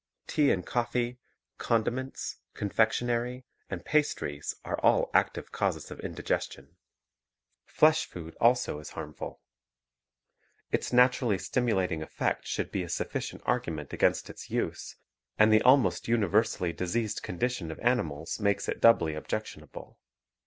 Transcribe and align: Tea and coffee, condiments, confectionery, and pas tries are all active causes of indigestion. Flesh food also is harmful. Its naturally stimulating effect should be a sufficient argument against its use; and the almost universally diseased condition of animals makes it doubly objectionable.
Tea 0.25 0.49
and 0.49 0.65
coffee, 0.65 1.19
condiments, 1.59 2.37
confectionery, 2.55 3.45
and 3.69 3.85
pas 3.85 4.15
tries 4.15 4.55
are 4.65 4.79
all 4.79 5.11
active 5.13 5.51
causes 5.51 5.91
of 5.91 5.99
indigestion. 5.99 6.75
Flesh 7.65 8.07
food 8.07 8.35
also 8.41 8.79
is 8.79 8.89
harmful. 8.97 9.41
Its 10.71 10.91
naturally 10.91 11.37
stimulating 11.37 12.01
effect 12.01 12.47
should 12.47 12.71
be 12.71 12.81
a 12.81 12.89
sufficient 12.89 13.43
argument 13.45 13.93
against 13.93 14.27
its 14.27 14.49
use; 14.49 14.95
and 15.37 15.53
the 15.53 15.61
almost 15.61 16.07
universally 16.07 16.73
diseased 16.73 17.21
condition 17.21 17.69
of 17.69 17.79
animals 17.81 18.39
makes 18.39 18.67
it 18.67 18.81
doubly 18.81 19.13
objectionable. 19.13 19.99